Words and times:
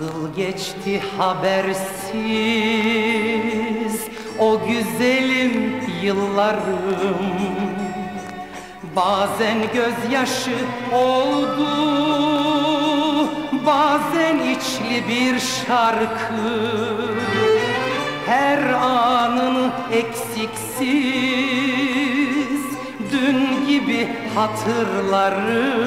Nasıl 0.00 0.34
geçti 0.36 1.02
habersiz 1.18 1.84
o 4.38 4.60
güzelim 4.66 5.82
yıllarım? 6.02 7.16
Bazen 8.96 9.58
gözyaşı 9.74 10.56
oldu 10.92 11.68
Bazen 13.66 14.38
içli 14.38 15.08
bir 15.08 15.38
şarkı. 15.38 16.64
Her 18.26 18.58
anını 18.72 19.70
eksiksiz 19.92 20.54
Dün 23.12 23.66
gibi 23.66 24.08
hatırlarım 24.34 25.84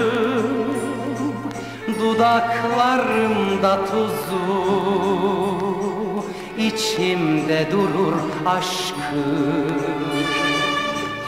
Dudaklarımda 1.99 3.85
tuzu. 3.85 4.67
İçimde 6.57 7.67
durur 7.71 8.19
aşkı. 8.45 9.25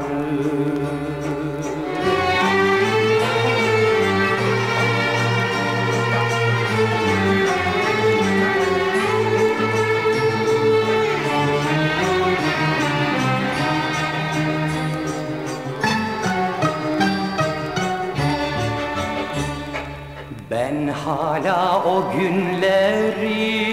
hala 21.07 21.83
o 21.85 22.11
günleri 22.17 23.67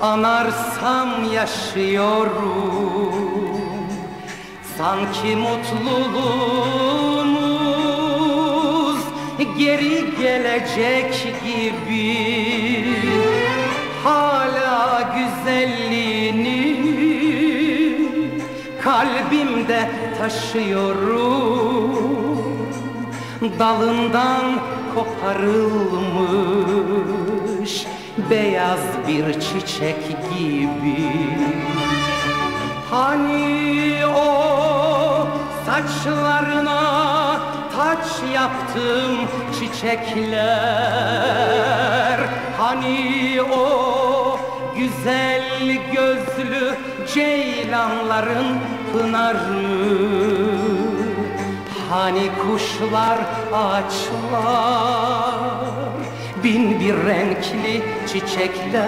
anarsam 0.00 1.08
yaşıyorum. 1.34 3.14
Sanki 4.78 5.36
mutluluğumuz 5.36 6.60
geri 9.58 10.16
gelecek 10.20 11.34
gibi. 11.44 12.86
Hala 14.04 15.02
güzelliğini 15.16 16.60
kalbimde 18.82 19.90
taşıyorum. 20.18 21.90
Dalından 23.58 24.44
koparılmış 24.94 26.10
beyaz 28.30 28.80
bir 29.08 29.32
çiçek 29.32 30.08
gibi. 30.08 31.08
Hani 32.90 34.06
o 34.06 35.26
saçlarına 35.66 36.80
taç 37.76 38.06
yaptım 38.34 39.12
çiçekler? 39.58 40.40
Hani 42.58 43.42
o 43.42 44.38
güzel 44.76 45.42
gözlü 45.92 46.76
ceylanların 47.14 48.58
pınarı 48.92 50.79
Hani 51.90 52.30
kuşlar 52.42 53.18
ağaçlar 53.52 55.34
Bin 56.44 56.80
bir 56.80 56.96
renkli 57.06 57.82
çiçekler. 58.06 58.86